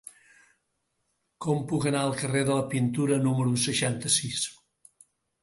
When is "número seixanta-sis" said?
3.27-4.43